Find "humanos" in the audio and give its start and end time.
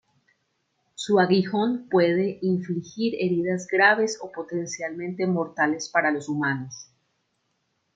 6.27-6.89